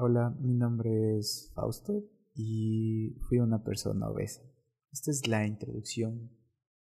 Hola, 0.00 0.30
mi 0.38 0.54
nombre 0.54 1.18
es 1.18 1.50
Fausto 1.56 2.04
y 2.32 3.16
fui 3.28 3.40
una 3.40 3.64
persona 3.64 4.08
obesa. 4.08 4.40
Esta 4.92 5.10
es 5.10 5.26
la 5.26 5.44
introducción 5.44 6.30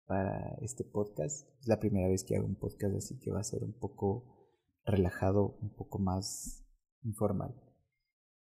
para 0.07 0.57
este 0.63 0.83
podcast. 0.83 1.47
Es 1.59 1.67
la 1.67 1.79
primera 1.79 2.07
vez 2.07 2.23
que 2.23 2.35
hago 2.35 2.47
un 2.47 2.55
podcast, 2.55 2.95
así 2.95 3.19
que 3.19 3.29
va 3.29 3.41
a 3.41 3.43
ser 3.43 3.63
un 3.63 3.73
poco 3.73 4.57
relajado, 4.83 5.59
un 5.61 5.75
poco 5.75 5.99
más 5.99 6.65
informal. 7.03 7.53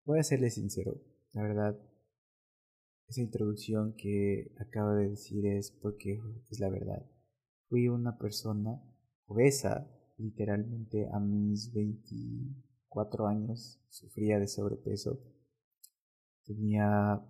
Voy 0.04 0.18
a 0.18 0.24
serle 0.24 0.50
sincero, 0.50 1.00
la 1.30 1.42
verdad, 1.42 1.78
esa 3.06 3.20
introducción 3.20 3.94
que 3.96 4.52
acabo 4.58 4.94
de 4.94 5.10
decir 5.10 5.46
es 5.46 5.70
porque 5.70 6.20
es 6.50 6.58
la 6.58 6.70
verdad. 6.70 7.08
Fui 7.68 7.86
una 7.86 8.18
persona 8.18 8.82
obesa, 9.26 9.88
literalmente 10.18 11.08
a 11.12 11.20
mis 11.20 11.72
24 12.86 13.26
años, 13.26 13.80
sufría 13.88 14.38
de 14.38 14.46
sobrepeso. 14.48 15.20
Tenía 16.44 17.20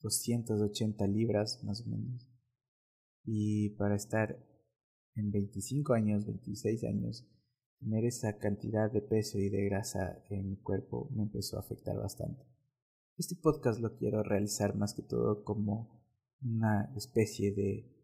280 0.00 1.06
libras 1.06 1.62
más 1.64 1.82
o 1.82 1.90
menos. 1.90 2.28
Y 3.24 3.70
para 3.70 3.96
estar 3.96 4.38
en 5.14 5.30
25 5.30 5.94
años, 5.94 6.24
26 6.26 6.84
años, 6.84 7.26
tener 7.80 8.04
esa 8.04 8.38
cantidad 8.38 8.90
de 8.90 9.02
peso 9.02 9.38
y 9.38 9.48
de 9.48 9.64
grasa 9.64 10.22
en 10.30 10.50
mi 10.50 10.56
cuerpo 10.56 11.10
me 11.14 11.24
empezó 11.24 11.56
a 11.56 11.60
afectar 11.60 11.96
bastante. 11.96 12.42
Este 13.16 13.34
podcast 13.34 13.80
lo 13.80 13.96
quiero 13.96 14.22
realizar 14.22 14.76
más 14.76 14.94
que 14.94 15.02
todo 15.02 15.42
como 15.44 15.98
una 16.40 16.92
especie 16.96 17.52
de, 17.52 17.94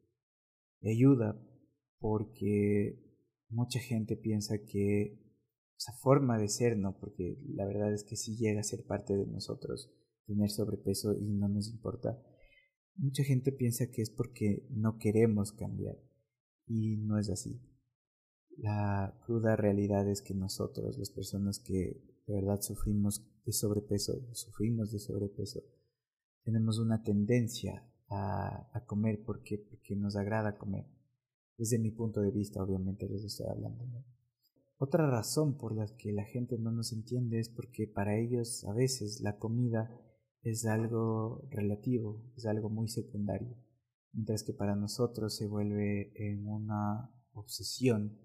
ayuda 0.82 1.40
porque 1.98 3.00
mucha 3.48 3.78
gente 3.78 4.16
piensa 4.16 4.58
que 4.66 5.23
esa 5.76 5.92
forma 5.92 6.38
de 6.38 6.48
ser, 6.48 6.76
¿no? 6.76 6.96
Porque 6.98 7.38
la 7.48 7.66
verdad 7.66 7.92
es 7.92 8.04
que 8.04 8.16
si 8.16 8.36
llega 8.36 8.60
a 8.60 8.64
ser 8.64 8.84
parte 8.84 9.16
de 9.16 9.26
nosotros 9.26 9.90
tener 10.26 10.50
sobrepeso 10.50 11.14
y 11.14 11.32
no 11.32 11.48
nos 11.48 11.68
importa. 11.68 12.18
Mucha 12.96 13.24
gente 13.24 13.52
piensa 13.52 13.90
que 13.90 14.02
es 14.02 14.10
porque 14.10 14.66
no 14.70 14.98
queremos 14.98 15.52
cambiar 15.52 15.96
y 16.66 16.96
no 16.98 17.18
es 17.18 17.30
así. 17.30 17.60
La 18.56 19.18
cruda 19.26 19.56
realidad 19.56 20.08
es 20.08 20.22
que 20.22 20.34
nosotros, 20.34 20.96
las 20.96 21.10
personas 21.10 21.58
que 21.58 22.00
de 22.26 22.34
verdad 22.34 22.60
sufrimos 22.60 23.26
de 23.44 23.52
sobrepeso, 23.52 24.12
sufrimos 24.32 24.92
de 24.92 25.00
sobrepeso, 25.00 25.60
tenemos 26.44 26.78
una 26.78 27.02
tendencia 27.02 27.84
a, 28.08 28.70
a 28.72 28.84
comer 28.86 29.22
porque, 29.24 29.58
porque 29.58 29.96
nos 29.96 30.14
agrada 30.16 30.56
comer. 30.56 30.86
Desde 31.58 31.78
mi 31.78 31.90
punto 31.90 32.20
de 32.20 32.30
vista, 32.30 32.62
obviamente 32.62 33.08
les 33.08 33.24
estoy 33.24 33.46
hablando. 33.48 33.84
Otra 34.76 35.08
razón 35.08 35.56
por 35.56 35.74
la 35.74 35.86
que 35.96 36.12
la 36.12 36.24
gente 36.24 36.58
no 36.58 36.72
nos 36.72 36.92
entiende 36.92 37.38
es 37.38 37.48
porque 37.48 37.86
para 37.86 38.18
ellos 38.18 38.64
a 38.64 38.74
veces 38.74 39.20
la 39.20 39.38
comida 39.38 39.88
es 40.42 40.66
algo 40.66 41.46
relativo, 41.50 42.22
es 42.36 42.44
algo 42.44 42.68
muy 42.68 42.88
secundario, 42.88 43.56
mientras 44.12 44.42
que 44.42 44.52
para 44.52 44.74
nosotros 44.74 45.36
se 45.36 45.46
vuelve 45.46 46.12
en 46.16 46.46
una 46.46 47.10
obsesión. 47.32 48.18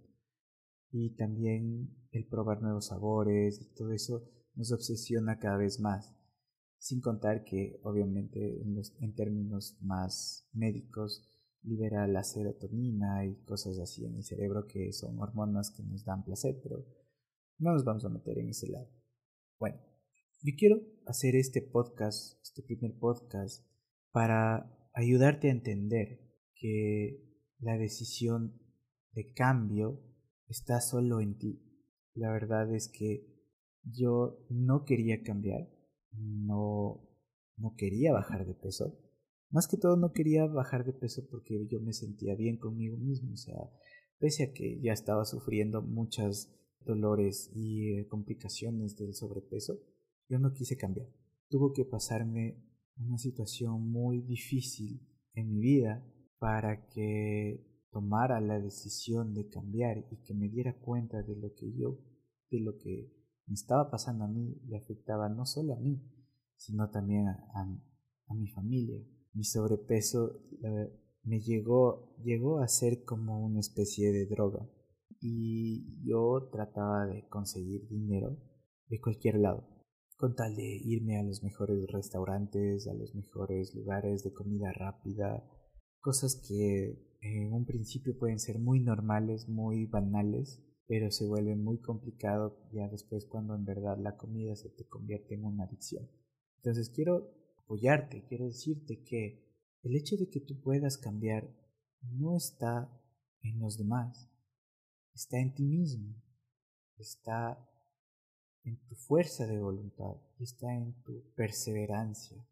Y 0.91 1.15
también 1.15 1.95
el 2.11 2.27
probar 2.27 2.63
nuevos 2.63 2.87
sabores 2.87 3.61
y 3.61 3.73
todo 3.75 3.91
eso 3.93 4.27
nos 4.55 4.71
obsesiona 4.71 5.37
cada 5.37 5.57
vez 5.57 5.79
más, 5.79 6.15
sin 6.79 6.99
contar 6.99 7.43
que 7.43 7.79
obviamente 7.83 8.61
en, 8.63 8.75
en 8.99 9.13
términos 9.13 9.77
más 9.81 10.49
médicos 10.51 11.29
libera 11.63 12.07
la 12.07 12.23
serotonina 12.23 13.25
y 13.25 13.43
cosas 13.43 13.79
así 13.79 14.05
en 14.05 14.15
el 14.15 14.23
cerebro 14.23 14.65
que 14.67 14.91
son 14.93 15.19
hormonas 15.19 15.71
que 15.71 15.83
nos 15.83 16.05
dan 16.05 16.23
placer, 16.23 16.59
pero 16.63 16.85
no 17.57 17.73
nos 17.73 17.83
vamos 17.83 18.05
a 18.05 18.09
meter 18.09 18.37
en 18.39 18.49
ese 18.49 18.69
lado. 18.69 18.89
Bueno, 19.59 19.77
yo 20.41 20.53
quiero 20.57 20.81
hacer 21.05 21.35
este 21.35 21.61
podcast, 21.61 22.39
este 22.41 22.63
primer 22.63 22.97
podcast, 22.97 23.65
para 24.11 24.89
ayudarte 24.93 25.49
a 25.49 25.51
entender 25.51 26.21
que 26.55 27.25
la 27.59 27.77
decisión 27.77 28.61
de 29.11 29.33
cambio 29.33 30.01
está 30.47 30.79
solo 30.81 31.19
en 31.19 31.37
ti. 31.37 31.61
La 32.13 32.31
verdad 32.31 32.73
es 32.73 32.89
que 32.89 33.27
yo 33.83 34.45
no 34.49 34.85
quería 34.85 35.23
cambiar, 35.23 35.69
no, 36.11 37.07
no 37.57 37.75
quería 37.75 38.13
bajar 38.13 38.45
de 38.45 38.55
peso. 38.55 38.97
Más 39.51 39.67
que 39.67 39.77
todo 39.77 39.97
no 39.97 40.11
quería 40.11 40.45
bajar 40.45 40.85
de 40.85 40.93
peso 40.93 41.27
porque 41.29 41.65
yo 41.67 41.79
me 41.79 41.93
sentía 41.93 42.35
bien 42.35 42.57
conmigo 42.57 42.97
mismo, 42.97 43.33
o 43.33 43.37
sea, 43.37 43.55
pese 44.19 44.43
a 44.43 44.53
que 44.53 44.79
ya 44.81 44.93
estaba 44.93 45.25
sufriendo 45.25 45.81
muchos 45.81 46.53
dolores 46.81 47.51
y 47.55 47.97
eh, 47.97 48.07
complicaciones 48.07 48.95
del 48.97 49.13
sobrepeso, 49.13 49.79
yo 50.27 50.39
no 50.39 50.53
quise 50.53 50.77
cambiar. 50.77 51.07
Tuvo 51.49 51.73
que 51.73 51.85
pasarme 51.85 52.63
una 52.97 53.17
situación 53.17 53.89
muy 53.89 54.21
difícil 54.21 55.01
en 55.33 55.49
mi 55.49 55.59
vida 55.59 56.05
para 56.37 56.87
que 56.87 57.65
tomara 57.91 58.39
la 58.39 58.59
decisión 58.59 59.33
de 59.33 59.49
cambiar 59.49 60.05
y 60.11 60.17
que 60.23 60.33
me 60.33 60.49
diera 60.49 60.77
cuenta 60.79 61.23
de 61.23 61.35
lo 61.35 61.53
que 61.55 61.71
yo, 61.73 61.99
de 62.51 62.59
lo 62.59 62.77
que 62.77 63.11
me 63.47 63.55
estaba 63.55 63.89
pasando 63.89 64.25
a 64.25 64.27
mí, 64.27 64.61
le 64.67 64.77
afectaba 64.77 65.27
no 65.27 65.45
solo 65.45 65.73
a 65.73 65.79
mí, 65.79 66.01
sino 66.55 66.89
también 66.91 67.27
a, 67.27 67.65
mi 68.35 68.47
familia. 68.49 68.99
Mi 69.33 69.43
sobrepeso 69.43 70.41
me 71.23 71.39
llegó, 71.41 72.15
llegó 72.23 72.59
a 72.59 72.67
ser 72.67 73.03
como 73.03 73.45
una 73.45 73.59
especie 73.59 74.11
de 74.11 74.25
droga 74.25 74.67
y 75.21 76.03
yo 76.03 76.49
trataba 76.51 77.05
de 77.05 77.27
conseguir 77.27 77.87
dinero 77.87 78.37
de 78.87 78.99
cualquier 78.99 79.35
lado 79.35 79.79
con 80.19 80.35
tal 80.35 80.53
de 80.53 80.81
irme 80.83 81.17
a 81.17 81.23
los 81.23 81.43
mejores 81.43 81.87
restaurantes, 81.87 82.89
a 82.89 82.93
los 82.93 83.15
mejores 83.15 83.73
lugares 83.73 84.21
de 84.21 84.33
comida 84.33 84.69
rápida, 84.73 85.49
cosas 86.01 86.43
que 86.45 87.17
en 87.21 87.53
un 87.53 87.65
principio 87.65 88.17
pueden 88.19 88.37
ser 88.37 88.59
muy 88.59 88.81
normales, 88.81 89.47
muy 89.47 89.85
banales, 89.85 90.61
pero 90.87 91.09
se 91.09 91.25
vuelven 91.25 91.63
muy 91.63 91.79
complicado 91.79 92.57
ya 92.73 92.89
después 92.89 93.27
cuando 93.27 93.55
en 93.55 93.63
verdad 93.63 93.97
la 93.97 94.17
comida 94.17 94.57
se 94.57 94.69
te 94.69 94.85
convierte 94.87 95.35
en 95.35 95.45
una 95.45 95.63
adicción. 95.63 96.09
Entonces 96.57 96.89
quiero 96.89 97.31
apoyarte, 97.69 98.25
quiero 98.27 98.47
decirte 98.47 99.03
que 99.03 99.47
el 99.83 99.95
hecho 99.95 100.17
de 100.17 100.27
que 100.27 100.39
tú 100.39 100.59
puedas 100.59 100.97
cambiar 100.97 101.55
no 102.01 102.35
está 102.35 102.91
en 103.43 103.59
los 103.59 103.77
demás, 103.77 104.27
está 105.13 105.39
en 105.39 105.53
ti 105.53 105.65
mismo, 105.65 106.15
está 106.97 107.63
en 108.63 108.75
tu 108.87 108.95
fuerza 108.95 109.45
de 109.45 109.59
voluntad, 109.59 110.15
está 110.39 110.75
en 110.75 110.99
tu 111.03 111.23
perseverancia. 111.35 112.43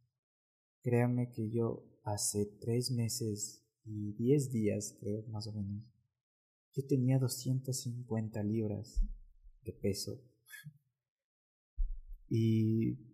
Créame 0.84 1.32
que 1.32 1.50
yo 1.50 1.84
hace 2.04 2.46
tres 2.62 2.92
meses 2.92 3.66
y 3.86 4.14
diez 4.14 4.52
días, 4.52 4.96
creo 5.00 5.24
más 5.30 5.48
o 5.48 5.54
menos, 5.54 5.84
yo 6.74 6.86
tenía 6.86 7.18
250 7.18 8.44
libras 8.44 9.02
de 9.64 9.74
peso. 9.74 10.22
Y 12.30 13.07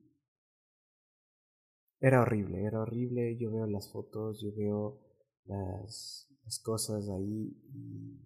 era 2.04 2.22
horrible, 2.22 2.66
era 2.66 2.82
horrible. 2.82 3.38
Yo 3.38 3.50
veo 3.52 3.66
las 3.66 3.90
fotos, 3.92 4.42
yo 4.42 4.54
veo 4.54 5.00
las, 5.46 6.28
las 6.44 6.60
cosas 6.60 7.10
ahí 7.10 7.58
y 7.74 8.20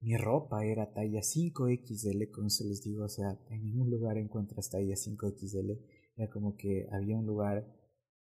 mi 0.00 0.16
ropa 0.16 0.64
era 0.66 0.92
talla 0.92 1.20
5XL, 1.20 2.32
como 2.32 2.50
se 2.50 2.64
les 2.64 2.82
digo, 2.82 3.04
o 3.04 3.08
sea, 3.08 3.38
en 3.50 3.64
ningún 3.64 3.90
lugar 3.90 4.18
encuentras 4.18 4.70
talla 4.70 4.96
5XL. 4.96 5.78
Era 6.16 6.28
como 6.30 6.56
que 6.56 6.88
había 6.90 7.16
un 7.16 7.26
lugar 7.26 7.64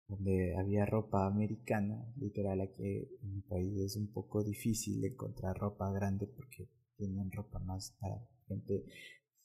donde 0.08 0.56
había 0.58 0.88
ropa 0.88 1.28
americana, 1.28 2.12
literal, 2.18 2.62
aquí 2.62 3.08
en 3.22 3.36
mi 3.36 3.42
país 3.42 3.78
es 3.80 3.98
un 3.98 4.12
poco 4.12 4.44
difícil 4.44 5.06
encontrar 5.06 5.58
ropa 5.58 5.92
grande 5.92 6.26
porque 6.26 6.68
tienen 6.96 7.32
ropa 7.32 7.60
más 7.60 7.96
para 8.00 8.28
gente, 8.48 8.84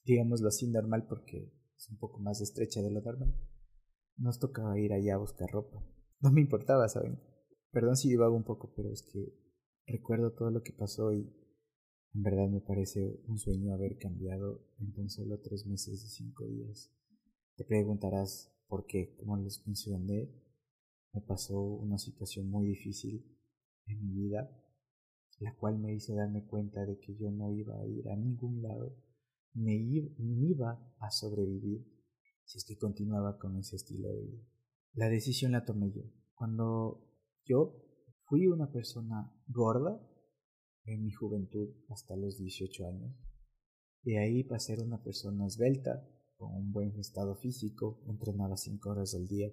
digámoslo 0.05 0.49
así, 0.49 0.71
normal 0.71 1.07
porque 1.07 1.53
es 1.77 1.91
un 1.91 1.99
poco 1.99 2.21
más 2.21 2.41
estrecha 2.41 2.81
de 2.81 2.91
lo 2.91 3.03
normal. 3.03 3.35
Nos 4.23 4.39
tocaba 4.39 4.79
ir 4.79 4.93
allá 4.93 5.17
a 5.17 5.19
buscar 5.19 5.51
ropa. 5.51 5.85
No 6.21 6.31
me 6.31 6.41
importaba, 6.41 6.89
¿saben? 6.89 7.21
Perdón 7.73 7.97
si 7.97 8.09
divago 8.09 8.37
un 8.37 8.45
poco, 8.45 8.73
pero 8.77 8.89
es 8.89 9.03
que 9.03 9.35
recuerdo 9.85 10.33
todo 10.33 10.53
lo 10.53 10.63
que 10.63 10.73
pasó 10.73 11.13
y 11.13 11.29
en 12.15 12.23
verdad 12.23 12.49
me 12.49 12.61
parece 12.61 13.21
un 13.27 13.37
sueño 13.37 13.75
haber 13.75 13.99
cambiado 13.99 14.65
en 14.79 14.93
tan 14.93 15.11
solo 15.11 15.41
tres 15.41 15.67
meses 15.67 16.05
y 16.05 16.09
cinco 16.09 16.47
días. 16.47 16.93
Te 17.57 17.65
preguntarás 17.65 18.57
por 18.69 18.87
qué, 18.87 19.17
como 19.17 19.37
les 19.39 19.67
mencioné, 19.67 20.31
me 21.13 21.21
pasó 21.21 21.61
una 21.61 21.99
situación 21.99 22.49
muy 22.49 22.69
difícil 22.69 23.27
en 23.87 24.07
mi 24.07 24.15
vida, 24.15 24.57
la 25.41 25.53
cual 25.57 25.81
me 25.81 25.95
hizo 25.95 26.15
darme 26.15 26.47
cuenta 26.47 26.87
de 26.87 27.01
que 27.01 27.17
yo 27.17 27.33
no 27.33 27.51
iba 27.51 27.75
a 27.75 27.87
ir 27.89 28.09
a 28.09 28.15
ningún 28.15 28.63
lado, 28.63 28.95
ni 29.55 30.05
iba 30.49 30.95
a 31.01 31.11
sobrevivir 31.11 32.02
si 32.45 32.59
es 32.59 32.65
que 32.65 32.77
continuaba 32.77 33.39
con 33.39 33.59
ese 33.59 33.77
estilo 33.77 34.09
de 34.09 34.23
vida. 34.23 34.43
La 34.95 35.09
decisión 35.09 35.53
la 35.53 35.65
tomé 35.65 35.91
yo. 35.93 36.03
Cuando 36.35 37.07
yo 37.45 37.77
fui 38.25 38.47
una 38.47 38.71
persona 38.71 39.33
gorda, 39.47 40.01
en 40.85 41.05
mi 41.05 41.13
juventud 41.13 41.71
hasta 41.89 42.17
los 42.17 42.39
18 42.39 42.87
años. 42.87 43.15
De 44.03 44.19
ahí 44.19 44.45
pasé 44.45 44.75
a 44.75 44.85
una 44.85 45.03
persona 45.03 45.47
esbelta, 45.47 46.09
con 46.37 46.55
un 46.55 46.73
buen 46.73 46.99
estado 46.99 47.37
físico, 47.37 48.03
entrenaba 48.09 48.57
5 48.57 48.91
horas 48.91 49.15
al 49.15 49.29
día 49.29 49.49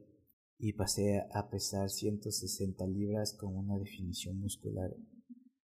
y 0.57 0.74
pasé 0.74 1.24
a 1.33 1.50
pesar 1.50 1.89
160 1.89 2.85
libras 2.88 3.38
con 3.39 3.56
una 3.56 3.77
definición 3.77 4.39
muscular 4.39 4.95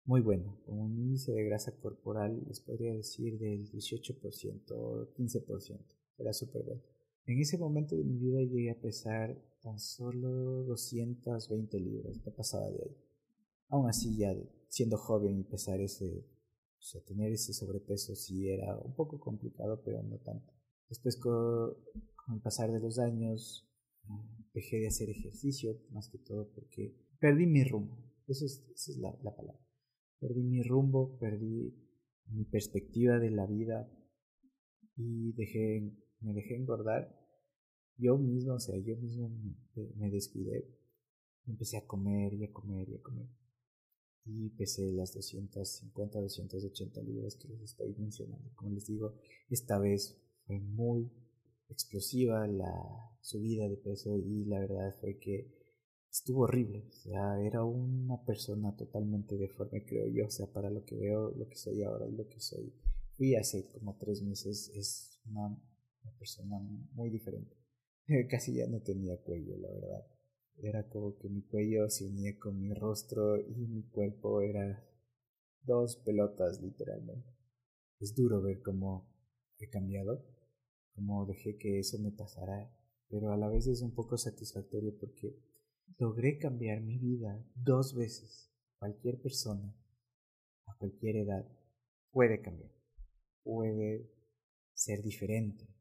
muy 0.03 0.21
buena, 0.21 0.55
con 0.65 0.77
un 0.77 0.99
índice 0.99 1.31
de 1.31 1.45
grasa 1.45 1.75
corporal, 1.79 2.43
les 2.47 2.59
podría 2.59 2.93
decir 2.93 3.39
del 3.39 3.71
18% 3.71 4.71
o 4.71 5.11
15%, 5.15 5.79
era 6.19 6.31
súper 6.31 6.63
bueno. 6.63 6.83
En 7.27 7.39
ese 7.39 7.57
momento 7.57 7.95
de 7.95 8.03
mi 8.03 8.17
vida 8.17 8.39
llegué 8.41 8.69
a 8.69 8.79
pesar 8.79 9.35
tan 9.61 9.79
solo 9.79 10.63
220 10.65 11.79
libras, 11.79 12.21
no 12.23 12.31
pasaba 12.31 12.69
de 12.69 12.83
ahí. 12.83 12.97
Aún 13.69 13.89
así, 13.89 14.15
ya 14.15 14.35
siendo 14.67 14.97
joven 14.97 15.39
y 15.39 15.43
pesar 15.43 15.81
ese, 15.81 16.27
o 16.77 16.81
sea, 16.81 17.01
tener 17.03 17.31
ese 17.31 17.53
sobrepeso 17.53 18.15
sí 18.15 18.49
era 18.49 18.77
un 18.77 18.93
poco 18.93 19.19
complicado, 19.19 19.81
pero 19.83 20.03
no 20.03 20.17
tanto. 20.19 20.53
Después, 20.87 21.17
con, 21.17 21.75
el 22.33 22.41
pasar 22.41 22.71
de 22.71 22.79
los 22.79 22.99
años, 22.99 23.67
dejé 24.53 24.77
de 24.77 24.87
hacer 24.87 25.09
ejercicio, 25.09 25.79
más 25.91 26.09
que 26.09 26.19
todo 26.19 26.51
porque 26.53 26.95
perdí 27.19 27.47
mi 27.47 27.63
rumbo. 27.63 27.97
Esa 28.27 28.45
es 28.45 28.97
la, 28.97 29.17
la 29.23 29.35
palabra. 29.35 29.65
Perdí 30.19 30.43
mi 30.43 30.61
rumbo, 30.61 31.17
perdí 31.17 31.73
mi 32.27 32.45
perspectiva 32.45 33.19
de 33.19 33.31
la 33.31 33.45
vida 33.45 33.89
y 34.95 35.33
dejé, 35.33 35.91
me 36.25 36.33
dejé 36.33 36.55
engordar. 36.55 37.15
Yo 37.97 38.17
mismo, 38.17 38.55
o 38.55 38.59
sea, 38.59 38.77
yo 38.77 38.97
mismo 38.97 39.29
me, 39.95 40.09
descuidé. 40.09 40.67
Empecé 41.47 41.77
a 41.77 41.87
comer 41.87 42.33
y 42.33 42.43
a 42.43 42.51
comer 42.51 42.89
y 42.89 42.95
a 42.95 43.01
comer 43.01 43.27
y 44.25 44.49
pesé 44.49 44.91
las 44.91 45.13
250, 45.13 46.19
280 46.19 47.01
libras 47.03 47.35
que 47.35 47.47
les 47.47 47.61
estoy 47.61 47.93
mencionando. 47.97 48.49
Como 48.55 48.71
les 48.71 48.87
digo, 48.87 49.13
esta 49.49 49.77
vez 49.77 50.19
fue 50.47 50.59
muy 50.59 51.11
explosiva 51.69 52.47
la 52.47 52.73
subida 53.21 53.67
de 53.67 53.77
peso 53.77 54.17
y 54.17 54.45
la 54.45 54.59
verdad 54.59 54.95
fue 54.99 55.19
que 55.19 55.53
estuvo 56.11 56.43
horrible. 56.43 56.85
O 56.89 56.91
sea, 56.91 57.39
era 57.41 57.63
una 57.63 58.23
persona 58.25 58.75
totalmente 58.75 59.37
deforme, 59.37 59.85
creo 59.85 60.07
yo. 60.07 60.25
O 60.25 60.31
sea, 60.31 60.51
para 60.51 60.71
lo 60.71 60.83
que 60.85 60.95
veo, 60.95 61.31
lo 61.31 61.47
que 61.47 61.57
soy 61.57 61.83
ahora 61.83 62.07
y 62.07 62.13
lo 62.13 62.27
que 62.27 62.39
soy. 62.39 62.73
Fui 63.17 63.35
hace 63.35 63.67
como 63.67 63.95
tres 63.97 64.23
meses, 64.23 64.71
es 64.75 65.21
una, 65.25 65.55
una 66.05 66.17
persona 66.17 66.59
muy 66.93 67.09
diferente. 67.09 67.55
Casi 68.29 68.55
ya 68.55 68.67
no 68.67 68.81
tenía 68.81 69.17
cuello, 69.17 69.57
la 69.57 69.69
verdad. 69.71 70.07
Era 70.57 70.87
como 70.87 71.17
que 71.17 71.27
mi 71.29 71.41
cuello 71.41 71.89
se 71.89 72.05
unía 72.05 72.37
con 72.39 72.59
mi 72.59 72.73
rostro 72.73 73.37
y 73.37 73.67
mi 73.67 73.83
cuerpo 73.89 74.41
era 74.41 74.87
dos 75.63 75.97
pelotas 75.97 76.61
literalmente. 76.61 77.27
Es 77.99 78.15
duro 78.15 78.41
ver 78.41 78.61
cómo 78.61 79.09
he 79.59 79.69
cambiado, 79.69 80.23
cómo 80.93 81.25
dejé 81.25 81.57
que 81.57 81.79
eso 81.79 81.97
me 81.99 82.11
pasara, 82.11 82.71
pero 83.09 83.31
a 83.31 83.37
la 83.37 83.49
vez 83.49 83.67
es 83.67 83.81
un 83.81 83.93
poco 83.93 84.17
satisfactorio 84.17 84.97
porque 84.97 85.37
logré 85.97 86.37
cambiar 86.37 86.81
mi 86.81 86.97
vida 86.97 87.43
dos 87.55 87.95
veces. 87.95 88.51
Cualquier 88.79 89.21
persona, 89.21 89.75
a 90.65 90.77
cualquier 90.77 91.17
edad, 91.17 91.47
puede 92.11 92.41
cambiar, 92.41 92.71
puede 93.43 94.11
ser 94.73 95.01
diferente. 95.01 95.74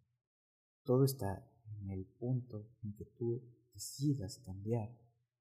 Todo 0.84 1.04
está 1.04 1.50
en 1.80 1.90
el 1.90 2.06
punto 2.06 2.68
en 2.82 2.94
que 2.94 3.06
tú 3.06 3.42
decidas 3.72 4.38
cambiar, 4.38 4.96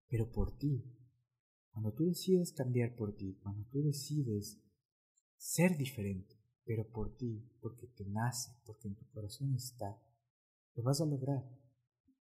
pero 0.08 0.32
por 0.32 0.58
ti. 0.58 0.84
Cuando 1.72 1.94
tú 1.94 2.06
decides 2.06 2.54
cambiar 2.54 2.96
por 2.96 3.16
ti, 3.16 3.38
cuando 3.42 3.66
tú 3.70 3.82
decides 3.84 4.62
ser 5.38 5.78
diferente, 5.78 6.36
pero 6.66 6.88
por 6.90 7.18
ti, 7.18 7.46
porque 7.62 7.88
te 7.88 8.06
nace, 8.06 8.52
porque 8.66 8.88
en 8.88 8.96
tu 8.96 9.06
corazón 9.10 9.54
está, 9.54 10.02
lo 10.76 10.84
vas 10.84 11.02
a 11.02 11.06
lograr. 11.06 11.44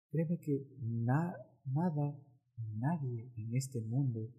Créeme 0.10 0.40
que 0.40 0.68
nada, 0.80 1.54
nadie 1.66 3.32
en 3.36 3.56
este 3.56 3.82
mundo 3.82 4.34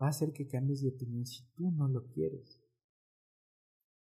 va 0.00 0.06
a 0.06 0.10
hacer 0.10 0.32
que 0.32 0.48
cambies 0.48 0.82
de 0.82 0.88
opinión 0.88 1.24
si 1.26 1.44
tú 1.54 1.70
no 1.70 1.88
lo 1.88 2.08
quieres. 2.08 2.61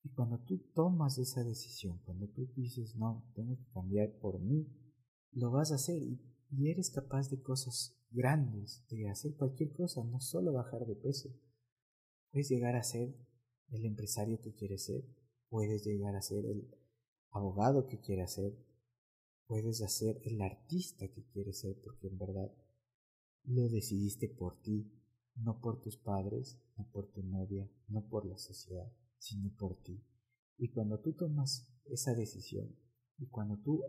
Y 0.03 0.11
cuando 0.11 0.39
tú 0.39 0.59
tomas 0.75 1.19
esa 1.19 1.45
decisión, 1.45 2.01
cuando 2.05 2.27
tú 2.29 2.47
dices, 2.57 2.97
no, 2.97 3.31
tengo 3.35 3.57
que 3.57 3.71
cambiar 3.73 4.13
por 4.19 4.41
mí, 4.41 4.67
lo 5.33 5.51
vas 5.51 5.73
a 5.73 5.77
hacer 5.77 6.03
y 6.03 6.19
y 6.53 6.71
eres 6.71 6.91
capaz 6.91 7.31
de 7.31 7.41
cosas 7.41 7.97
grandes, 8.11 8.85
de 8.89 9.09
hacer 9.09 9.37
cualquier 9.37 9.73
cosa, 9.73 10.03
no 10.05 10.21
solo 10.21 10.53
bajar 10.53 10.85
de 10.85 10.97
peso. 10.97 11.31
Puedes 12.33 12.49
llegar 12.49 12.77
a 12.77 12.83
ser 12.83 13.15
el 13.71 13.85
empresario 13.85 14.41
que 14.41 14.55
quieres 14.55 14.85
ser, 14.85 15.05
puedes 15.49 15.85
llegar 15.85 16.17
a 16.17 16.23
ser 16.23 16.45
el 16.45 16.69
abogado 17.31 17.87
que 17.87 18.01
quieres 18.01 18.33
ser, 18.33 18.53
puedes 19.47 19.81
hacer 19.83 20.21
el 20.25 20.41
artista 20.41 21.07
que 21.09 21.25
quieres 21.33 21.61
ser, 21.61 21.81
porque 21.83 22.09
en 22.09 22.19
verdad 22.19 22.53
lo 23.45 23.69
decidiste 23.69 24.29
por 24.29 24.61
ti, 24.61 24.93
no 25.37 25.61
por 25.61 25.81
tus 25.81 25.97
padres, 25.97 26.59
no 26.77 26.89
por 26.91 27.11
tu 27.13 27.23
novia, 27.23 27.71
no 27.89 28.09
por 28.09 28.27
la 28.27 28.39
sociedad, 28.39 28.93
sino 29.21 29.55
por 29.57 29.81
ti. 29.83 30.05
Y 30.59 30.71
cuando 30.71 31.01
tú 31.01 31.13
tomas 31.13 31.73
esa 31.85 32.15
decisión 32.15 32.77
y 33.19 33.29
cuando 33.29 33.57
tú 33.59 33.83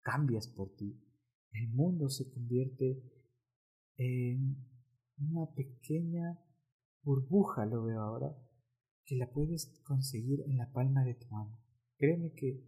cambias 0.00 0.48
por 0.48 0.74
ti, 0.74 1.00
el 1.52 1.68
mundo 1.68 2.08
se 2.08 2.28
convierte 2.28 3.00
en 3.96 4.56
una 5.18 5.46
pequeña 5.54 6.42
burbuja, 7.02 7.66
lo 7.66 7.84
veo 7.84 8.00
ahora, 8.00 8.36
que 9.04 9.16
la 9.16 9.30
puedes 9.30 9.80
conseguir 9.84 10.40
en 10.46 10.56
la 10.56 10.72
palma 10.72 11.04
de 11.04 11.14
tu 11.14 11.28
mano. 11.28 11.58
Créeme 11.96 12.32
que 12.32 12.64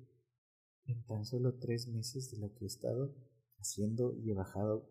en 0.85 1.05
tan 1.07 1.25
solo 1.25 1.59
tres 1.59 1.89
meses 1.89 2.31
de 2.31 2.39
lo 2.39 2.55
que 2.55 2.65
he 2.65 2.69
estado 2.69 3.17
haciendo 3.59 4.15
y 4.15 4.31
he 4.31 4.35
bajado, 4.35 4.89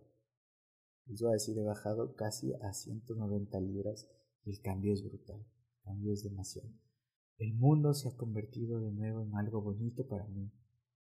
les 1.05 1.21
voy 1.21 1.29
a 1.29 1.33
decir, 1.33 1.57
he 1.57 1.63
bajado 1.63 2.15
casi 2.15 2.53
a 2.53 2.73
190 2.73 3.59
libras 3.61 4.09
el 4.45 4.59
cambio 4.61 4.93
es 4.93 5.03
brutal, 5.03 5.39
el 5.39 5.83
cambio 5.83 6.13
es 6.13 6.23
demasiado. 6.23 6.69
El 7.37 7.53
mundo 7.53 7.93
se 7.93 8.09
ha 8.09 8.15
convertido 8.15 8.79
de 8.79 8.91
nuevo 8.91 9.21
en 9.21 9.35
algo 9.35 9.61
bonito 9.61 10.07
para 10.07 10.27
mí. 10.27 10.51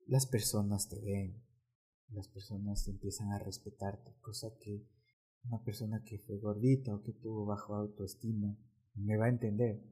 Las 0.07 0.27
personas 0.27 0.89
te 0.89 1.01
ven, 1.01 1.43
las 2.09 2.29
personas 2.29 2.87
empiezan 2.89 3.33
a 3.33 3.39
respetarte, 3.39 4.15
cosa 4.21 4.49
que 4.61 4.87
una 5.45 5.63
persona 5.63 6.03
que 6.05 6.19
fue 6.19 6.39
gordita 6.39 6.95
o 6.95 7.03
que 7.03 7.13
tuvo 7.13 7.47
bajo 7.47 7.75
autoestima 7.75 8.57
me 8.95 9.17
va 9.17 9.27
a 9.27 9.31
entender, 9.31 9.83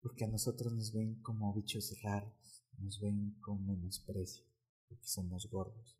porque 0.00 0.24
a 0.24 0.28
nosotros 0.28 0.72
nos 0.72 0.92
ven 0.92 1.20
como 1.22 1.54
bichos 1.54 1.96
raros, 2.02 2.64
nos 2.78 3.00
ven 3.00 3.36
con 3.40 3.66
menosprecio, 3.66 4.44
porque 4.88 5.06
somos 5.06 5.48
gordos. 5.50 5.98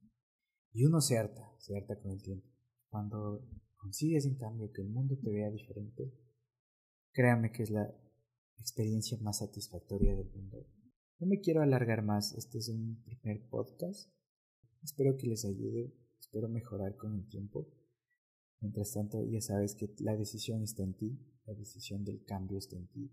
Y 0.73 0.85
uno 0.85 1.01
se 1.01 1.19
harta, 1.19 1.53
se 1.59 1.77
harta 1.77 2.01
con 2.01 2.13
el 2.13 2.23
tiempo. 2.23 2.47
Cuando 2.89 3.47
consigues 3.77 4.25
en 4.27 4.37
cambio 4.37 4.73
que 4.73 4.83
el 4.83 4.89
mundo 4.89 5.17
te 5.23 5.31
vea 5.31 5.51
diferente, 5.51 6.13
créame 7.13 7.53
que 7.53 7.63
es 7.65 7.71
la 7.71 7.93
experiencia 8.61 9.19
más 9.21 9.39
satisfactoria 9.39 10.15
del 10.15 10.31
mundo. 10.31 10.67
No 11.19 11.27
me 11.27 11.41
quiero 11.41 11.63
alargar 11.63 12.03
más, 12.03 12.33
este 12.35 12.59
es 12.59 12.69
un 12.69 13.03
primer 13.05 13.49
podcast 13.49 14.11
Espero 14.83 15.17
que 15.19 15.27
les 15.27 15.45
ayude, 15.45 15.93
espero 16.19 16.49
mejorar 16.49 16.97
con 16.97 17.15
el 17.15 17.29
tiempo. 17.29 17.69
Mientras 18.61 18.93
tanto, 18.93 19.23
ya 19.27 19.41
sabes 19.41 19.75
que 19.75 19.95
la 19.99 20.17
decisión 20.17 20.63
está 20.63 20.83
en 20.83 20.95
ti, 20.95 21.19
la 21.45 21.55
decisión 21.55 22.05
del 22.05 22.25
cambio 22.25 22.59
está 22.59 22.77
en 22.77 22.89
ti. 22.89 23.11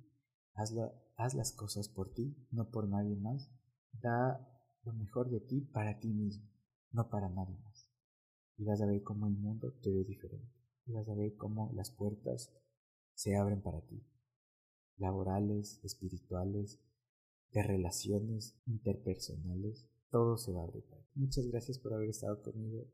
haz 0.53 1.33
las 1.35 1.51
cosas 1.51 1.89
por 1.89 2.13
ti, 2.13 2.37
no 2.51 2.69
por 2.69 2.87
nadie 2.87 3.17
más. 3.17 3.51
Da 3.91 4.47
lo 4.83 4.93
mejor 4.93 5.29
de 5.29 5.41
ti 5.41 5.61
para 5.61 5.99
ti 5.99 6.13
mismo, 6.13 6.49
no 6.91 7.09
para 7.09 7.29
nadie 7.29 7.57
más. 7.57 7.89
Y 8.57 8.63
vas 8.63 8.81
a 8.81 8.85
ver 8.85 9.03
cómo 9.03 9.27
el 9.27 9.35
mundo 9.35 9.73
te 9.81 9.91
ve 9.91 10.05
diferente. 10.05 10.53
Y 10.85 10.93
vas 10.93 11.07
a 11.09 11.15
ver 11.15 11.35
cómo 11.35 11.71
las 11.73 11.91
puertas 11.91 12.53
se 13.13 13.35
abren 13.35 13.61
para 13.61 13.81
ti. 13.81 14.01
Laborales, 14.97 15.79
espirituales, 15.83 16.79
de 17.51 17.63
relaciones 17.63 18.55
interpersonales, 18.65 19.87
todo 20.09 20.37
se 20.37 20.51
va 20.51 20.61
a 20.61 20.63
abrir. 20.63 20.83
Muchas 21.15 21.47
gracias 21.47 21.79
por 21.79 21.93
haber 21.93 22.09
estado 22.09 22.41
conmigo 22.41 22.85